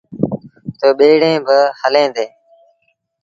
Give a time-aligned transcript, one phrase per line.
[0.79, 2.33] تا ٻيڙيٚن با هليݩ ديٚݩ۔